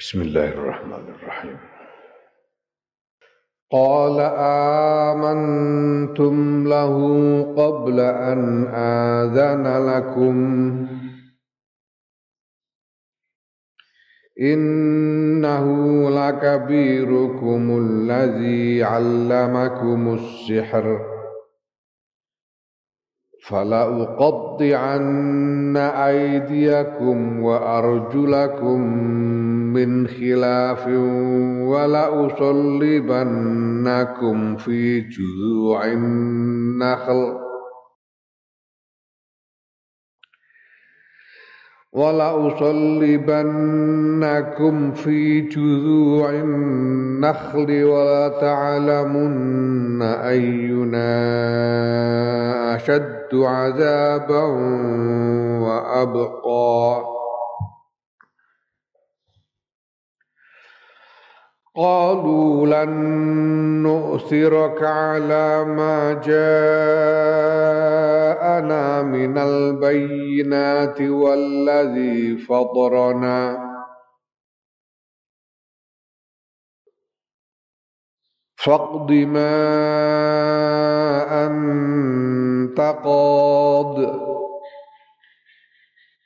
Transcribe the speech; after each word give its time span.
Bismillahirrahmanirrahim. 0.00 1.60
قال 3.70 4.16
آمنتم 5.12 6.34
له 6.68 6.94
قبل 7.56 8.00
أن 8.00 8.66
آذن 8.74 9.64
لكم 9.88 10.36
إنه 14.40 15.66
لكبيركم 16.10 17.62
الذي 17.84 18.84
علمكم 18.84 20.14
السحر 20.14 20.86
فلأقطعن 23.48 24.96
أيديكم 25.76 27.42
وأرجلكم 27.42 28.80
من 29.72 30.06
خلاف 30.06 30.86
ولأصلبنكم 31.68 32.36
في 34.56 35.00
جذوع 35.00 35.86
النخل. 35.86 37.40
ولأصلبنكم 41.92 43.12
في 44.92 45.40
جذوع 45.40 46.30
النخل 46.30 47.84
ولتعلمن 47.84 49.32
أينا 50.02 51.10
أشد 52.76 53.34
عذابا 53.34 54.42
وأبقى. 55.62 57.19
قالوا 61.80 62.66
لن 62.66 62.92
نؤثرك 63.82 64.82
على 64.82 65.64
ما 65.64 66.12
جاءنا 66.12 66.52
من 69.02 69.38
البينات 69.38 71.00
والذي 71.00 72.36
فطرنا. 72.36 73.70
فاقض 78.56 79.12
ما 79.12 79.56
أنت 81.46 82.80
قاض. 83.04 84.19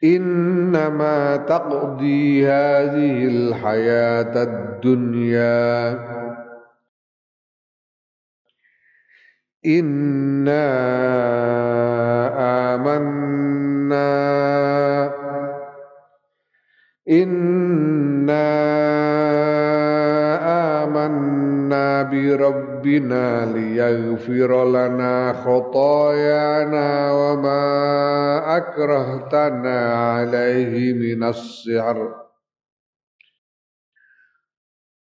إنما 0.05 1.37
تقضي 1.37 2.47
هذه 2.47 3.27
الحياة 3.27 4.43
الدنيا. 4.43 5.99
إنا 9.67 10.67
آمنا. 12.75 13.45
إنا 17.09 18.45
آمنا 20.85 22.03
بربنا 22.03 22.74
بربنا 22.85 23.47
ليغفر 23.53 24.65
لنا 24.65 25.33
خطايانا 25.33 27.13
وما 27.13 28.57
أكرهتنا 28.57 29.95
عليه 29.95 30.93
من 30.93 31.25
السحر 31.25 32.15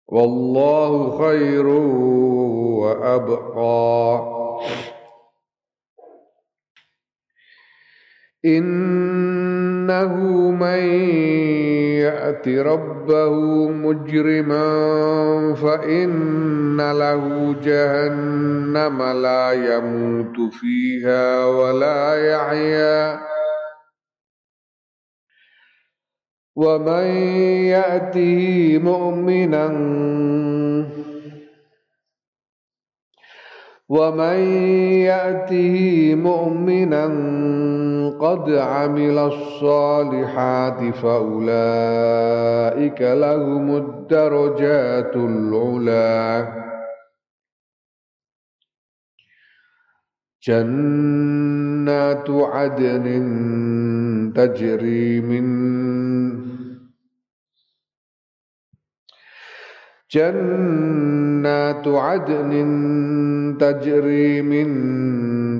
والله 0.08 1.18
خير 1.18 1.66
وأبقى. 2.80 4.24
إنه 8.44 10.16
من 10.50 10.78
يأت 12.04 12.48
ربه 12.48 13.68
مجرما 13.68 14.66
فإن 15.54 16.76
له 16.76 17.54
جهنم 17.62 19.02
لا 19.02 19.52
يموت 19.52 20.52
فيها 20.54 21.46
ولا 21.46 22.32
يحيا. 22.32 23.20
ومن 26.56 27.06
يأته 27.66 28.78
مؤمنا 28.78 29.66
ومن 33.88 34.38
يأته 35.02 35.76
مؤمنا 36.14 37.06
قد 38.10 38.50
عمل 38.50 39.18
الصالحات 39.18 40.94
فأولئك 40.94 41.40
لهم 43.00 43.76
الدرجات 43.76 45.16
العلا. 45.16 46.48
جنات 50.48 52.30
عدن 52.30 53.06
تجري 54.36 55.20
من 55.20 55.53
جنات 60.14 61.88
عدن 61.88 62.52
تجري 63.60 64.42
من 64.42 64.68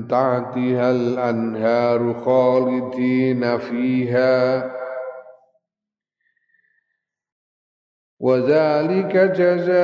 تحتها 0.07 0.91
الأنهار 0.91 2.13
خالدين 2.13 3.57
فيها. 3.57 4.71
وذلك 8.19 9.17
جزاء 9.17 9.75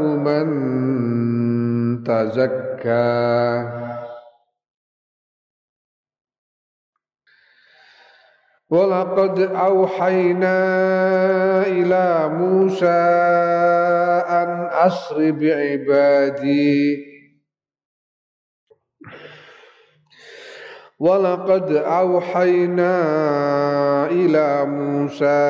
من 0.00 0.44
تزكى. 2.04 3.81
ولقد 8.72 9.38
أوحينا 9.40 10.56
إلى 11.66 12.28
موسى 12.28 13.02
أن 14.28 14.68
أسر 14.72 15.30
بعبادي. 15.30 16.96
ولقد 21.00 21.72
أوحينا 21.72 22.94
إلى 24.10 24.64
موسى 24.64 25.42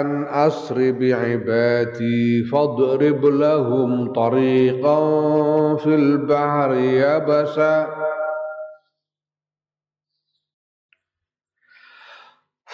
أن 0.00 0.24
أسر 0.24 0.90
بعبادي 0.90 2.44
فاضرب 2.52 3.24
لهم 3.24 4.12
طريقا 4.12 5.00
في 5.76 5.94
البحر 5.94 6.74
يبسا. 6.74 8.11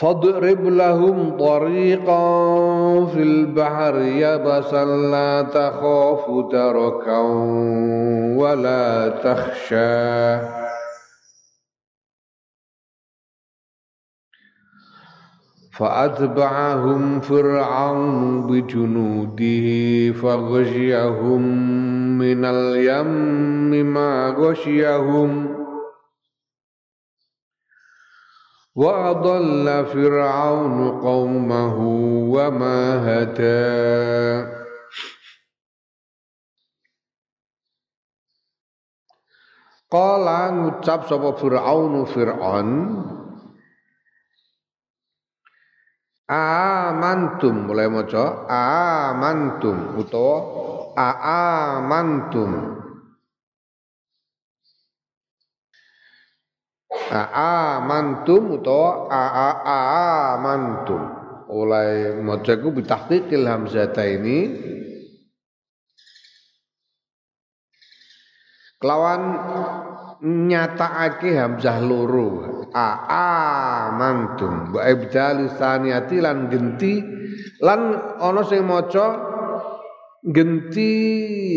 فاضرب 0.00 0.64
لهم 0.64 1.36
طريقا 1.36 2.26
في 3.06 3.22
البحر 3.22 3.98
يبسا 3.98 4.84
لا 4.84 5.42
تخاف 5.42 6.31
دركا 6.53 7.19
ولا 8.38 9.08
تخشى. 9.08 10.58
فأتبعهم 15.72 17.20
فرعون 17.20 18.43
بجنوده 18.46 19.69
فغشيهم 20.12 21.43
من 22.19 22.44
اليم 22.44 23.87
ما 23.94 24.34
غشيهم. 24.38 25.48
وأضل 28.77 29.86
فرعون 29.86 30.77
قومه 31.01 31.77
وما 32.33 32.80
هدى 33.06 34.63
Kala 39.94 40.50
ngucap 40.50 41.06
sapa 41.06 41.38
Fir'aun 41.38 42.01
Fir'aun 42.10 42.69
Amantum 46.25 47.69
mulai 47.69 47.94
maca 47.94 48.50
amantum 48.50 49.94
utawa 50.01 50.98
aamantum 50.98 52.76
Amantum 57.08 58.60
utawa 58.60 59.08
aamantum 59.08 61.00
oleh 61.49 62.20
maca 62.20 62.52
iku 62.52 62.69
bitahqiqil 62.76 63.49
hamzataini. 63.49 64.38
Kelawan 68.78 69.22
nyatakake 70.22 71.34
hamzah 71.34 71.81
loro. 71.81 72.69
Amantum 72.76 74.76
wa 74.76 74.84
ibdal 74.84 75.49
saniyati 75.56 76.20
lan 76.20 76.52
genti. 76.52 77.00
Lan 77.64 77.96
ana 78.20 78.44
sing 78.44 78.69
maca 78.69 79.16
genti 80.22 80.93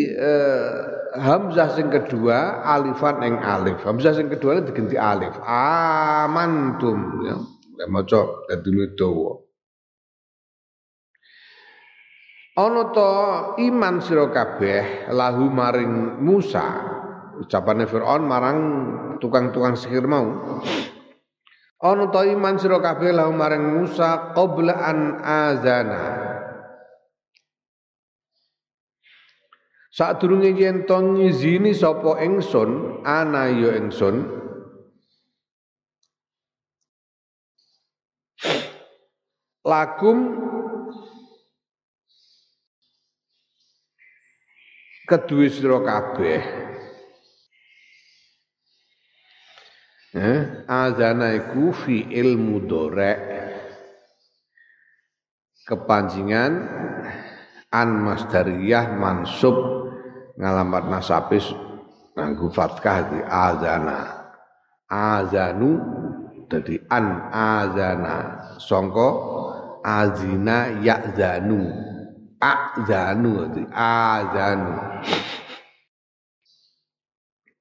eh, 0.07 1.00
hamzah 1.15 1.75
sing 1.75 1.91
kedua 1.91 2.63
alifan 2.63 3.19
ing 3.25 3.35
alif. 3.39 3.83
Hamzah 3.83 4.15
sing 4.15 4.31
kedua 4.31 4.63
digenti 4.63 4.95
alif. 4.95 5.35
Amantum 5.43 6.99
ya. 7.27 7.35
Maca 7.89 8.45
dadi 8.45 8.93
dawa. 8.93 9.41
Ana 12.51 12.91
to 12.93 13.11
iman 13.63 14.03
sira 14.03 14.27
kabeh 14.29 15.09
lahu 15.09 15.49
maring 15.49 16.19
Musa. 16.21 16.67
Ucapane 17.41 17.89
Firaun 17.89 18.27
marang 18.27 18.59
tukang-tukang 19.17 19.73
sihir 19.73 20.05
mau. 20.05 20.61
Ana 21.81 22.05
to 22.13 22.21
iman 22.21 22.59
sira 22.61 22.77
kabeh 22.77 23.15
lahu 23.15 23.33
maring 23.33 23.81
Musa 23.81 24.35
qabla 24.37 24.77
an 24.77 24.99
azana 25.25 26.03
Sadurunge 29.91 30.55
yen 30.55 30.87
to 30.87 30.95
ngizini 31.03 31.75
sapa 31.75 32.23
ingsun 32.23 33.03
ana 33.03 33.51
ya 33.51 33.75
ingsun 33.75 34.23
lakum 39.67 40.17
kedue 45.11 45.51
sira 45.51 45.83
kabeh. 45.83 46.39
Eh 50.15 50.39
azana 50.71 51.35
iku 51.35 51.75
ilmu 51.91 52.63
dorek. 52.63 53.19
Kepanjingan 55.67 56.51
an 57.75 57.89
masdariyah 58.07 58.95
mansub 58.95 59.80
ngalamat 60.39 60.87
nasabis 60.87 61.51
nganggo 62.15 62.51
fathah 62.51 62.97
di 63.11 63.19
azana. 63.23 63.99
Azanu 64.91 65.79
dadi 66.51 66.75
an 66.91 67.31
azana. 67.31 68.15
Sangka 68.59 69.09
azina 69.81 70.77
ya'zanu 70.83 71.61
azanu 72.37 73.31
azanu. 73.71 74.75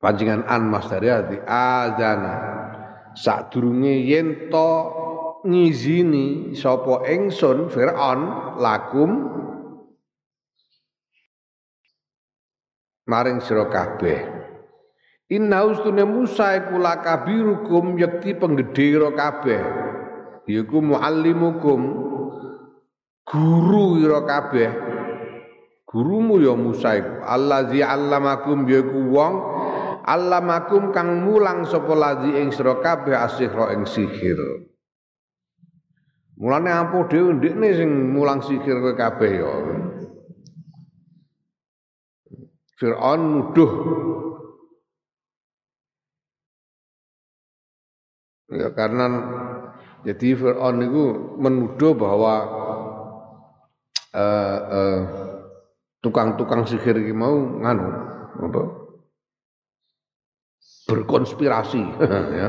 Panjenengan 0.00 0.48
an 0.48 0.62
masdar 0.68 1.04
ati 1.04 1.36
azana. 1.44 2.34
Sadurunge 3.10 4.06
yen 4.06 4.48
to 4.48 4.70
ngizini 5.44 6.54
sapa 6.54 7.04
ingsun 7.10 7.68
Firaun 7.72 8.54
lakum 8.60 9.10
maring 13.10 13.42
sira 13.42 13.66
kabeh. 13.66 14.22
Inna 15.34 15.66
ustune 15.66 16.06
Musa 16.06 16.54
iku 16.58 16.78
lakabirukum 16.78 17.98
yakti 17.98 18.38
penggede 18.38 18.84
ira 18.86 19.10
kabeh. 19.10 19.62
Yaiku 20.46 20.78
muallimukum 20.78 21.80
guru 23.26 23.98
ira 23.98 24.22
kabeh. 24.22 24.70
Gurumu 25.90 26.38
ya 26.38 26.54
Musa 26.54 26.98
iku. 26.98 27.26
Allazi 27.26 27.82
allamakum 27.82 28.62
yaiku 28.70 29.10
wong 29.10 29.34
allamakum 30.06 30.94
kang 30.94 31.26
mulang 31.26 31.66
sapa 31.66 31.94
lazi 31.98 32.30
ing 32.38 32.54
sira 32.54 32.78
kabeh 32.78 33.14
asihra 33.14 33.74
ing 33.74 33.86
sihir. 33.86 34.38
Mulane 36.38 36.70
ampuh 36.72 37.04
dhewe 37.10 37.36
ndekne 37.36 37.68
sing 37.74 37.90
mulang 38.14 38.40
sihir 38.42 38.80
kabeh 38.96 39.30
ya 39.44 39.50
Fir'aun 42.80 43.20
nuduh. 43.20 43.72
Ya 48.50 48.72
karena 48.72 49.06
jadi 50.02 50.32
Fir'aun 50.32 50.80
itu 50.80 51.04
menuduh 51.36 51.92
bahwa 51.92 52.34
uh, 54.16 54.58
uh, 54.64 55.00
tukang-tukang 56.00 56.64
sihir 56.64 56.96
iki 56.96 57.12
mau 57.12 57.36
nganu 57.36 57.88
apa? 58.48 58.62
Berkonspirasi 60.88 61.82
ya. 62.40 62.48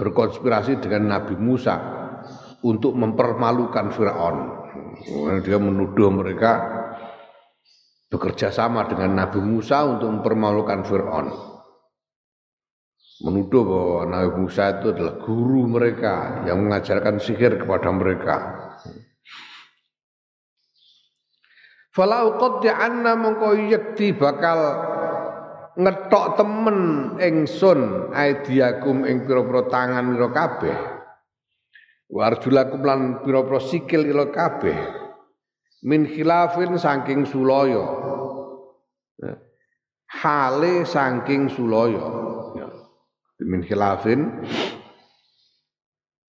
Berkonspirasi 0.00 0.80
dengan 0.80 1.20
Nabi 1.20 1.36
Musa 1.36 1.76
untuk 2.64 2.96
mempermalukan 2.96 3.92
Firaun. 3.92 4.36
Dia 5.44 5.60
menuduh 5.60 6.08
mereka 6.12 6.75
bekerja 8.06 8.54
sama 8.54 8.86
dengan 8.86 9.18
Nabi 9.18 9.42
Musa 9.42 9.82
untuk 9.86 10.08
mempermalukan 10.20 10.86
Firaun 10.86 11.28
menuduh 13.16 13.62
bahwa 13.64 14.00
Nabi 14.12 14.30
Musa 14.44 14.76
itu 14.76 14.92
adalah 14.92 15.16
guru 15.24 15.64
mereka 15.64 16.44
yang 16.44 16.68
mengajarkan 16.68 17.16
sihir 17.16 17.64
kepada 17.64 17.88
mereka 17.88 18.36
Fala 21.96 22.28
anna 22.76 23.16
mongko 23.16 23.56
yakti 23.72 24.12
bakal 24.12 24.76
ngetok 25.80 26.36
temen 26.36 26.78
ingsun 27.16 28.12
aidiakum 28.12 29.08
ing 29.08 29.24
pira-pira 29.24 29.64
tangan 29.72 30.12
ira 30.12 30.28
kabeh. 30.28 30.76
Wa 32.12 32.28
arjulakum 32.28 32.84
lan 32.84 33.00
pira-pira 33.24 33.60
sikil 33.64 34.12
ira 34.12 34.28
kabeh. 34.28 35.05
Min 35.82 36.08
khilafin 36.08 36.78
saking 36.78 37.28
sulaya. 37.28 37.84
Ya. 39.20 39.34
Hale 40.08 40.86
saking 40.88 41.52
sulaya. 41.52 42.04
Ya. 42.56 42.68
Min 43.44 43.60
khilafin 43.66 44.46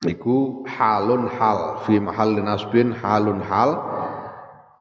iku 0.06 0.62
halun 0.70 1.26
hal 1.26 1.82
fi 1.88 1.98
mahallin 1.98 2.46
nasbin 2.46 2.94
halun 2.94 3.42
hal 3.42 3.82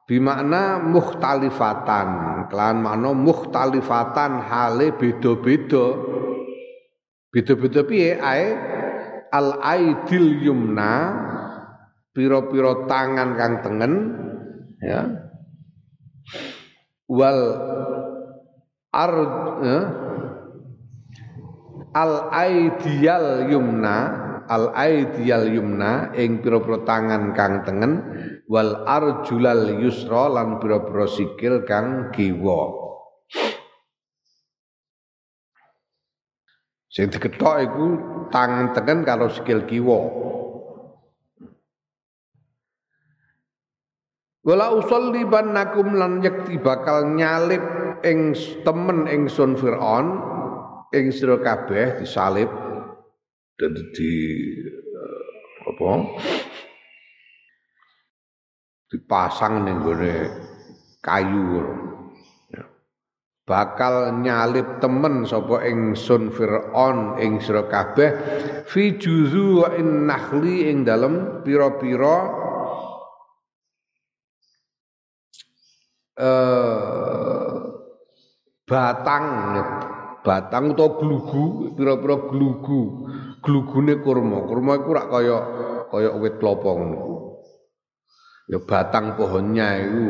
bimakna 0.05 0.77
mukhtalifatan 0.79 2.07
kelan 2.53 2.85
makna 2.85 3.11
mukhtalifatan 3.17 4.45
hale 4.45 4.93
beda-beda 4.93 5.85
beda-beda 7.33 7.81
piye 7.83 8.21
ae 8.21 8.45
al 9.33 9.57
aidil 9.65 10.37
yumna 10.45 10.93
pira-pira 12.15 12.85
tangan 12.85 13.29
kang 13.35 13.53
tengen 13.65 13.93
ya. 14.81 15.01
Wal 17.07 17.41
ard 18.91 19.33
ya. 19.63 19.79
al 21.97 22.13
aidiyal 22.29 23.49
yumna 23.49 23.97
al 24.45 24.69
aidiyal 24.77 25.49
yumna 25.49 26.13
ing 26.13 26.45
pira-pira 26.45 26.85
tangan 26.85 27.33
kang 27.33 27.65
tengen 27.65 27.93
wal 28.45 28.85
arjulal 28.85 29.81
yusra 29.81 30.29
lan 30.29 30.61
pira-pira 30.61 31.09
sikil 31.09 31.65
kang 31.65 32.13
kiwa 32.13 32.69
sing 36.87 37.09
diketok 37.09 37.55
iku 37.65 37.85
tangan 38.29 38.77
tengen 38.77 39.01
karo 39.01 39.33
sikil 39.33 39.65
kiwa 39.65 39.99
Wala 44.47 44.71
usolli 44.71 45.27
bannakum 45.27 45.99
lan 45.99 46.23
yakti 46.23 46.55
bakal 46.55 47.03
nyalip 47.19 47.59
ing 47.99 48.31
temen 48.63 49.03
ingsun 49.03 49.59
Firaun 49.59 50.07
ing 50.95 51.11
sira 51.11 51.35
kabeh 51.43 51.99
disalib 51.99 52.47
dan 53.59 53.75
di 53.91 54.11
uh, 54.71 55.67
apa 55.67 55.91
dipasang 58.87 59.67
ning 59.67 59.83
gone 59.83 60.15
kayu 61.03 61.59
ya. 62.47 62.63
bakal 63.43 64.15
nyalip 64.15 64.79
temen 64.79 65.27
sapa 65.27 65.59
ingsun 65.67 66.31
Firaun 66.31 67.19
ing 67.19 67.43
sira 67.43 67.67
kabeh 67.67 68.15
fi 68.63 68.95
in 69.75 70.07
nakhli 70.07 70.71
ing 70.71 70.87
dalem 70.87 71.43
pira-pira 71.43 72.46
eh 76.17 77.53
batang. 78.67 79.25
Batang 80.27 80.75
utawa 80.75 80.99
glugu 80.99 81.71
pira-pira 81.77 82.27
glugu. 82.27 83.07
Glugune 83.39 84.03
kurma. 84.03 84.43
Kurma 84.43 84.75
iku 84.75 84.91
rak 84.91 85.07
kaya 85.07 85.37
kaya 85.87 86.11
wit 86.19 86.35
ngono. 86.43 87.31
Ya 88.47 88.59
batang 88.63 89.15
pohonnya 89.15 89.75
itu 89.75 90.07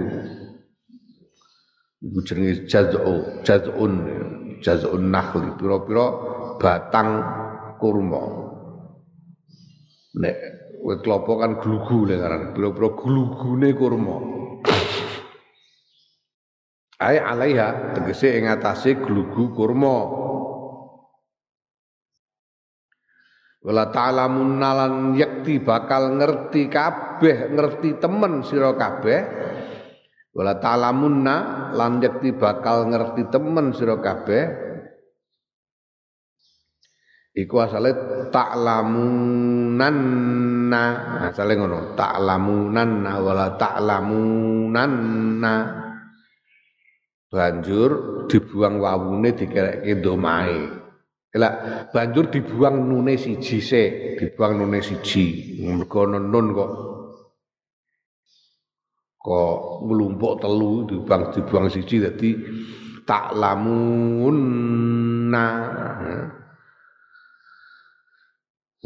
iku 2.06 2.20
jenenge 2.22 2.70
jaz'u, 2.70 3.42
jaz'un, 3.42 3.94
jaz'un 4.62 5.04
nakhli, 5.10 5.58
pira-pira 5.58 6.06
batang 6.62 7.10
kurma. 7.82 8.22
Nek 10.18 10.38
wit 10.82 11.02
klapa 11.02 11.32
kan 11.42 11.52
glugu 11.62 12.10
le 12.10 12.16
ngaran, 12.22 12.54
pira-pira 12.54 12.90
glugune 12.94 13.70
kurma. 13.74 14.18
Ai 16.98 17.22
alaiha 17.22 17.94
tegese 17.94 18.42
ing 18.42 18.50
atase 18.50 18.98
glugu 18.98 19.54
kurma. 19.54 20.26
Wala 23.62 23.94
ta'lamun 23.94 24.58
nalan 24.58 25.14
yakti 25.14 25.62
bakal 25.62 26.18
ngerti 26.18 26.66
kabeh, 26.74 27.54
ngerti 27.54 28.02
temen 28.02 28.42
sira 28.42 28.74
kabeh. 28.74 29.20
Wala 30.34 30.58
ta'lamunna 30.58 31.70
lan 31.78 32.02
yakti 32.02 32.34
bakal 32.34 32.90
ngerti 32.90 33.30
temen 33.30 33.78
sira 33.78 34.02
kabeh. 34.02 34.66
Iku 37.38 37.62
asale 37.62 37.94
ta'lamunanna, 38.34 40.86
asale 41.30 41.54
ngono, 41.54 41.94
ta'lamunanna 41.94 43.22
wala 43.22 43.54
ta'lamunanna 43.54 45.86
banjur 47.28 47.90
dibuang 48.32 48.80
wawune 48.80 49.36
dikerekke 49.36 50.00
domae. 50.00 50.60
Lah 51.38 51.86
banjur 51.92 52.32
dibuang 52.34 52.88
nune 52.88 53.20
siji 53.20 53.60
se, 53.62 53.84
dibuang 54.18 54.58
nune 54.58 54.80
siji. 54.82 55.60
Mergo 55.68 56.08
nun 56.08 56.48
kok 56.56 56.72
kok 59.28 59.58
nglumpuk 59.84 60.40
telu 60.40 60.88
dibuang 60.88 61.36
dibuang 61.36 61.68
siji 61.68 62.00
dadi 62.00 62.32
tak 63.04 63.36
lamun 63.36 64.38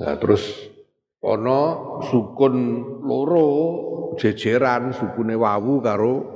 Nah, 0.02 0.18
terus 0.18 0.42
ana 1.22 1.62
sukun 2.10 2.56
loro 3.06 3.50
jejeran 4.18 4.96
sukune 4.98 5.38
wawu 5.38 5.78
karo 5.84 6.31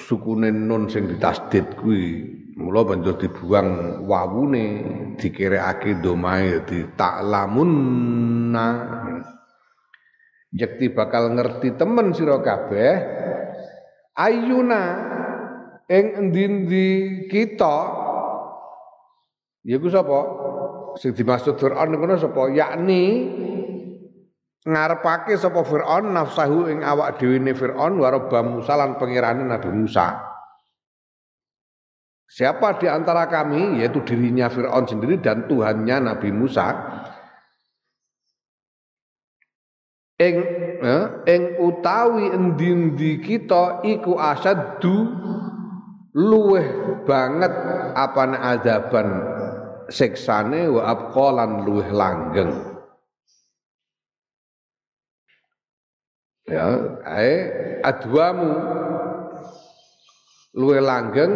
sukune 0.00 0.52
nun 0.52 0.88
sing 0.88 1.08
ditasdid 1.08 1.76
kuwi. 1.78 2.36
Mula 2.56 2.88
banjur 2.88 3.20
dibuang 3.20 4.00
wawune 4.08 4.64
dikerekake 5.20 6.00
domae 6.00 6.64
di 6.64 6.88
ta'lamunna 6.96 8.68
Yakti 10.56 10.88
bakal 10.88 11.36
ngerti 11.36 11.76
temen 11.76 12.16
sira 12.16 12.40
kabeh 12.40 12.92
ayuna 14.16 14.82
ing 15.84 16.06
endi-endi 16.16 16.88
kita 17.28 17.76
yaiku 19.68 19.92
sapa? 19.92 20.18
Sing 20.96 21.12
dimaksud 21.12 21.60
Firaun 21.60 21.92
ngono 21.92 22.16
sapa? 22.16 22.48
Yakni 22.48 23.04
ngarepake 24.66 25.38
sapa 25.38 25.62
Firaun 25.62 26.10
nafsahu 26.10 26.66
ing 26.66 26.82
awak 26.82 27.22
dhewe 27.22 27.38
ne 27.38 27.54
Firaun 27.54 28.02
wa 28.02 28.10
rabba 28.10 28.42
Musa 28.42 28.74
lan 28.74 28.98
pangerane 28.98 29.46
Nabi 29.46 29.70
Musa. 29.70 30.18
Siapa 32.26 32.82
di 32.82 32.90
antara 32.90 33.30
kami 33.30 33.78
yaitu 33.78 34.02
dirinya 34.02 34.50
Firaun 34.50 34.82
sendiri 34.90 35.22
dan 35.22 35.46
Tuhannya 35.46 36.10
Nabi 36.10 36.34
Musa 36.34 36.66
ing 40.16 40.36
eh, 41.22 41.60
utawi 41.62 42.34
endi-endi 42.34 43.22
kita 43.22 43.86
iku 43.86 44.18
asaddu 44.18 45.06
luweh 46.16 46.66
banget 47.04 47.52
apane 47.94 48.40
azaban 48.40 49.08
siksane 49.86 50.66
wa 50.66 50.82
abqalan 50.88 51.62
luweh 51.62 51.88
langgeng. 51.94 52.75
Ya 56.46 56.66
ae 57.04 57.34
adwamu. 57.82 58.50
Luwe 60.56 60.80
langgeng. 60.80 61.34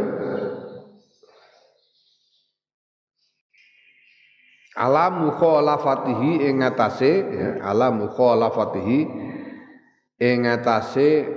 Ala 4.80 5.10
mukhalafatihi 5.12 6.48
ing 6.48 6.64
atase 6.64 7.12
ya 7.36 7.48
ala 7.68 7.92
mukhalafatihi 7.92 8.98
ing 10.24 10.40
atase 10.48 11.28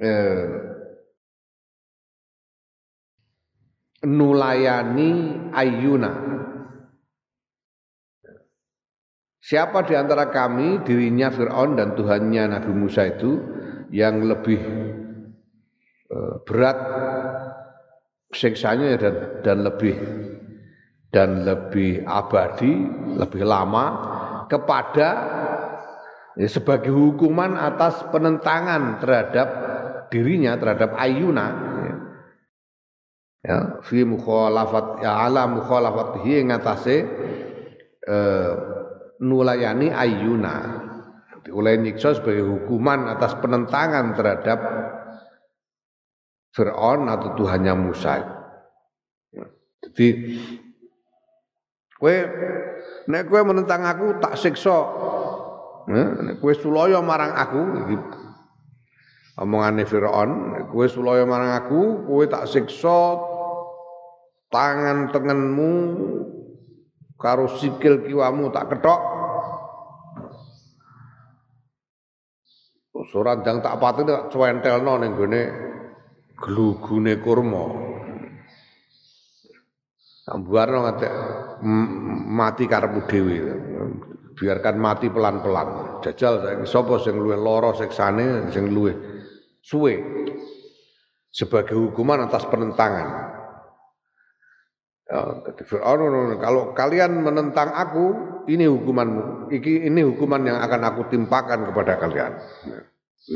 eh, 0.00 0.48
nulayani 4.00 5.10
ayuna 5.52 6.33
Siapa 9.44 9.84
di 9.84 9.92
antara 9.92 10.32
kami, 10.32 10.80
dirinya 10.88 11.28
Fir'aun 11.28 11.76
dan 11.76 11.92
Tuhannya 11.92 12.56
Nabi 12.56 12.72
Musa 12.72 13.12
itu 13.12 13.36
yang 13.92 14.24
lebih 14.24 14.56
eh, 16.08 16.34
berat 16.48 16.78
siksanya 18.32 18.96
dan 18.96 19.44
dan 19.44 19.58
lebih 19.60 19.96
dan 21.12 21.44
lebih 21.44 22.08
abadi, 22.08 22.72
lebih 23.20 23.44
lama 23.44 23.84
kepada 24.48 25.08
ya, 26.40 26.48
sebagai 26.48 26.96
hukuman 26.96 27.60
atas 27.60 28.00
penentangan 28.08 28.96
terhadap 29.04 29.48
dirinya 30.08 30.56
terhadap 30.56 30.96
Ayuna 30.96 31.46
ya, 31.84 31.96
ya 33.44 33.56
fi 33.84 34.08
mukhalafat 34.08 35.04
ya 35.04 35.20
ala 35.28 35.44
mukhalafatihi 35.52 36.48
ngatase 36.48 36.96
eh, 38.08 38.73
nulayani 39.22 39.92
ayuna 39.92 40.54
oleh 41.52 41.76
nyiksa 41.76 42.16
sebagai 42.16 42.48
hukuman 42.48 43.04
atas 43.10 43.36
penentangan 43.36 44.16
terhadap 44.16 44.60
Fir'aun 46.54 47.10
atau 47.10 47.34
Tuhannya 47.36 47.74
Musa. 47.76 48.22
Jadi 49.84 50.08
kue 52.00 52.16
nek 53.10 53.22
kue 53.28 53.40
menentang 53.44 53.84
aku 53.84 54.22
tak 54.22 54.40
siksa. 54.40 54.78
Nek 55.90 56.40
kue 56.40 56.56
sulaya 56.56 57.04
marang 57.04 57.36
aku 57.36 57.60
omongane 59.34 59.82
Firaun, 59.84 60.62
kue 60.70 60.86
sulaya 60.86 61.26
marang 61.26 61.58
aku, 61.58 62.06
kue 62.06 62.24
tak 62.30 62.46
siksa 62.46 63.18
tangan 64.48 65.10
tengenmu 65.10 65.72
karo 67.24 67.48
sikil 67.48 68.04
kiwamu 68.04 68.52
tak 68.52 68.76
ketok 68.76 69.00
jang 73.40 73.64
tak 73.64 73.80
pati 73.80 74.04
tak 74.04 74.28
cuentelno 74.28 75.00
ning 75.00 75.16
gone 75.16 75.42
glugune 76.36 77.14
kurma 77.24 77.64
Ambuarno 80.24 80.88
ngate 80.88 81.08
mati 82.32 82.64
karepmu 82.64 83.04
dhewe. 83.04 83.36
Biarkan 84.32 84.76
mati 84.80 85.12
pelan-pelan. 85.12 86.00
Jajal 86.00 86.40
saiki 86.40 86.64
sapa 86.64 86.96
sing 87.04 87.20
luwih 87.20 87.36
lara 87.36 87.76
siksane, 87.76 88.48
sing 88.48 88.72
luwih 88.72 88.96
suwe 89.60 90.00
sebagai 91.28 91.76
hukuman 91.76 92.24
atas 92.24 92.48
penentangan. 92.48 93.33
Ya, 95.04 95.20
Fir'aun 95.68 96.40
kalau 96.40 96.72
kalian 96.72 97.20
menentang 97.20 97.76
aku, 97.76 98.04
ini 98.48 98.64
hukumanmu. 98.64 99.52
Iki 99.52 99.84
ini 99.84 100.00
hukuman 100.00 100.40
yang 100.48 100.58
akan 100.64 100.80
aku 100.80 101.12
timpakan 101.12 101.68
kepada 101.68 102.00
kalian. 102.00 102.32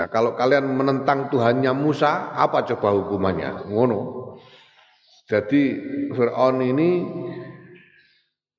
Nah, 0.01 0.09
kalau 0.09 0.33
kalian 0.33 0.65
menentang 0.65 1.29
Tuhannya 1.29 1.73
Musa, 1.77 2.33
apa 2.33 2.65
coba 2.65 2.93
hukumannya? 2.97 3.69
Ngono. 3.69 4.01
Jadi 5.29 5.77
Fir'aun 6.17 6.57
ini 6.65 7.05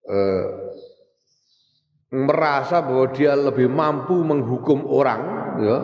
eh, 0.05 0.45
merasa 2.13 2.85
bahwa 2.85 3.09
dia 3.09 3.33
lebih 3.33 3.69
mampu 3.69 4.21
menghukum 4.21 4.85
orang, 4.85 5.21
ya, 5.65 5.77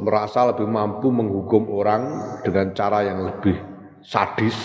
merasa 0.00 0.52
lebih 0.52 0.68
mampu 0.68 1.08
menghukum 1.12 1.68
orang 1.72 2.02
dengan 2.44 2.72
cara 2.72 3.04
yang 3.04 3.24
lebih 3.28 3.56
sadis, 4.04 4.56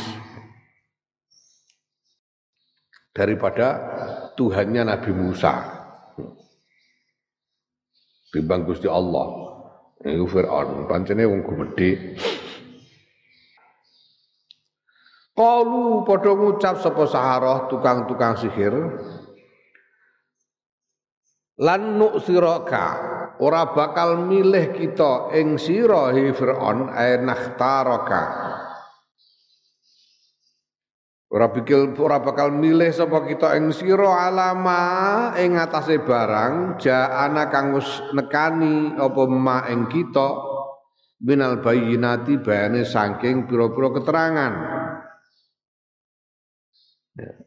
daripada 3.11 3.67
Tuhannya 4.35 4.87
Nabi 4.87 5.11
Musa. 5.11 5.53
Timbang 8.31 8.63
Gusti 8.63 8.87
Allah. 8.87 9.27
Iku 10.01 10.25
Fir'aun, 10.25 10.89
pancene 10.89 11.29
wong 11.29 11.45
gedhe. 11.45 12.17
Kalu 15.37 16.03
padha 16.03 16.31
ngucap 16.33 16.75
sapa 16.81 17.05
saharah 17.05 17.69
tukang-tukang 17.69 18.35
sihir 18.35 18.73
lan 21.61 22.01
nuksiraka 22.01 22.85
ora 23.37 23.69
bakal 23.69 24.25
milih 24.25 24.73
kita 24.73 25.29
ing 25.37 25.61
sira 25.61 26.09
Firaun 26.13 26.89
ay 26.89 27.21
nakhtaraka 27.21 28.23
ora 31.31 31.47
pikir 31.47 31.95
ora 31.95 32.19
bakal 32.19 32.51
milih 32.51 32.91
sapa 32.91 33.23
kita 33.23 33.55
ing 33.55 33.71
sira 33.71 34.27
alama 34.27 34.83
ing 35.39 35.55
atase 35.55 36.03
barang 36.03 36.75
jaana 36.75 37.47
kang 37.47 37.71
wis 37.71 37.87
nekani 38.11 38.99
apa 38.99 39.23
ma 39.31 39.63
ing 39.71 39.87
kita 39.87 40.29
minal 41.23 41.63
bayyinati 41.63 42.43
bayane 42.43 42.83
saking 42.83 43.47
pira-pira 43.47 43.95
keterangan 43.95 44.53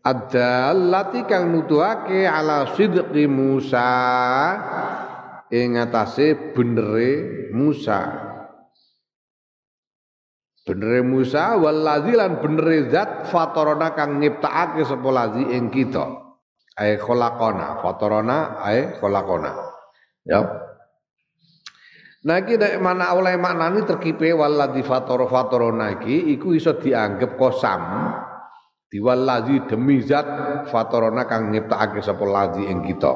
Ad-dallati 0.05 1.25
kang 1.25 1.49
nuduhake 1.49 2.29
ala 2.29 2.69
sidqi 2.77 3.25
Musa 3.25 3.89
ing 5.49 5.81
atase 5.81 6.53
benere 6.53 7.49
Musa. 7.49 8.24
Benere 10.65 11.05
Musa 11.05 11.61
waladzi 11.61 12.17
lan 12.17 12.41
benere 12.41 12.89
zat 12.89 13.29
fatorona 13.29 13.93
kang 13.93 14.17
nyiptakake 14.17 14.81
sapa 14.89 15.09
lazi 15.13 15.45
ing 15.53 15.69
kita. 15.69 16.09
Ae 16.81 16.97
kholaqona, 16.97 17.85
fatorona 17.85 18.65
ae 18.65 18.97
kholaqona. 18.97 19.53
Ya. 20.25 20.41
Nah 22.25 22.41
iki 22.41 22.57
nek 22.57 22.81
mana 22.81 23.13
oleh 23.13 23.37
maknani 23.37 23.85
terkipe 23.85 24.33
waladzi 24.33 24.81
fatoro 24.81 25.29
fatorona 25.29 26.01
iki 26.01 26.33
iku 26.33 26.57
iso 26.57 26.81
dianggep 26.81 27.37
kosam 27.37 27.85
diwallazi 28.89 29.69
demi 29.69 30.01
zat 30.01 30.25
fatorona 30.73 31.29
kang 31.29 31.53
nyiptakake 31.53 32.01
sapa 32.01 32.25
lazi 32.25 32.65
ing 32.65 32.81
kita 32.81 33.13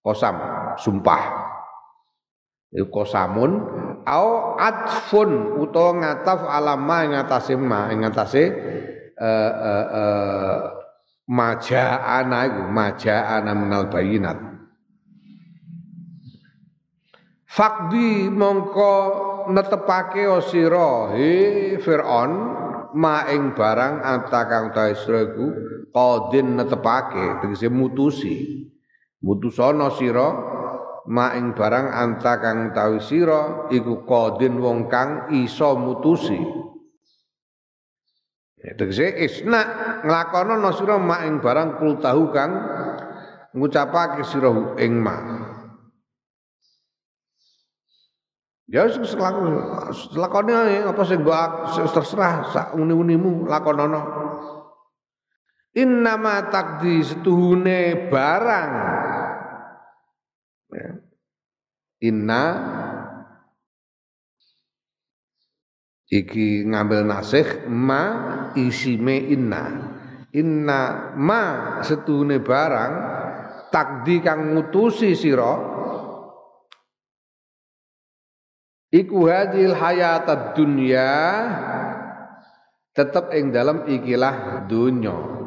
kosam 0.00 0.40
sumpah 0.80 1.22
iku 2.72 2.88
kosamun 2.88 3.77
au 4.08 4.56
atfun 4.56 5.60
utawa 5.60 6.00
ngataf 6.00 6.40
alama 6.48 7.04
ing 7.04 7.12
atase 7.12 7.54
ma 7.60 7.92
ing 7.92 8.00
atase 8.08 8.42
uh, 9.20 9.52
uh, 9.52 9.86
uh, 10.00 10.58
majaana 11.28 12.48
iku 12.48 12.62
majaana 12.72 13.52
minal 13.52 13.92
bayinat. 13.92 14.40
Fakdi 17.48 18.32
mongko 18.32 18.92
netepake 19.52 20.24
osira 20.24 21.12
he 21.12 21.76
Firaun 21.80 22.32
ma 22.96 23.28
ing 23.28 23.52
barang 23.52 24.00
anta 24.00 24.48
kang 24.48 24.72
ta 24.72 24.88
iku 24.88 25.46
qadin 25.92 26.56
netepake 26.56 27.44
tegese 27.44 27.68
mutusi. 27.68 28.64
Mutusana 29.18 29.90
sira 29.98 30.30
ma 31.08 31.32
ing 31.32 31.56
barang 31.56 31.88
anta 31.88 32.36
kang 32.36 32.76
tawi 32.76 33.00
sira 33.00 33.72
iku 33.72 34.04
qadin 34.04 34.60
wong 34.60 34.92
kang 34.92 35.32
iso 35.32 35.72
mutusi 35.80 36.36
ya, 38.60 38.76
tegese 38.76 39.16
isna 39.16 39.60
nglakono 40.04 40.60
sira 40.76 41.00
ma 41.00 41.24
ing 41.24 41.40
barang 41.40 41.80
kul 41.80 41.96
tahu 41.96 42.28
kang 42.28 42.52
ngucapake 43.56 44.20
sira 44.28 44.52
ing 44.76 45.00
ma 45.00 45.16
Ya 48.68 48.84
wis 48.84 49.16
lakone 50.12 50.52
apa 50.84 51.02
sing 51.08 51.24
mbok 51.24 51.72
terserah 51.88 52.52
sak 52.52 52.76
uni-unimu 52.76 53.48
lakonono. 53.48 54.02
Innama 55.72 56.52
takdi 56.52 57.00
setuhune 57.00 58.12
barang. 58.12 58.72
Ya. 60.68 61.00
Inna 62.04 62.44
iki 66.08 66.64
ngambil 66.68 67.08
nasih 67.08 67.68
ma 67.68 68.04
isime 68.54 69.18
inna. 69.32 69.64
Inna 70.36 71.12
ma 71.16 71.42
setuhune 71.80 72.38
barang 72.44 72.92
takdi 73.72 74.20
kang 74.20 74.52
ngutusi 74.52 75.16
sira 75.16 75.56
iku 78.92 79.28
hadil 79.28 79.76
hayatad 79.76 80.56
dunya 80.56 81.12
tetap 82.92 83.32
ing 83.36 83.52
dalam 83.52 83.88
ikilah 83.88 84.68
dunya 84.68 85.37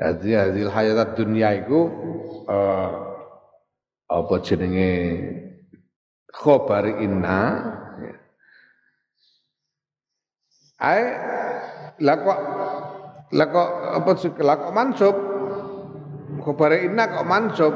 Jadi 0.00 0.32
hadil 0.32 0.72
hayatad 0.72 1.12
dunya 1.12 1.60
iku 1.60 1.92
uh, 2.48 2.90
apa 4.08 4.34
jenenge? 4.40 4.92
Khobar 6.32 6.88
inna. 7.04 7.68
Ai 10.80 11.04
lah 12.00 12.16
kok 12.16 12.40
lah 13.36 13.46
kok 13.52 13.68
apa 14.00 14.10
lah 14.40 14.56
kok 14.56 14.72
mansub? 14.72 15.16
Khobar 16.40 16.72
inna 16.80 17.04
kok 17.04 17.28
mansub? 17.28 17.74